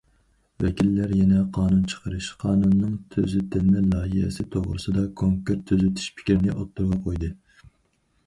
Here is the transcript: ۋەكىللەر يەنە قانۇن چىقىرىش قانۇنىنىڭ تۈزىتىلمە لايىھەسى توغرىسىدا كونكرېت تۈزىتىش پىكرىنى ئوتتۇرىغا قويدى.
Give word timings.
ۋەكىللەر 0.63 1.11
يەنە 1.17 1.41
قانۇن 1.57 1.81
چىقىرىش 1.91 2.29
قانۇنىنىڭ 2.43 2.95
تۈزىتىلمە 3.15 3.83
لايىھەسى 3.91 4.45
توغرىسىدا 4.55 5.05
كونكرېت 5.21 5.61
تۈزىتىش 5.73 6.07
پىكرىنى 6.21 6.57
ئوتتۇرىغا 6.57 6.99
قويدى. 7.07 7.33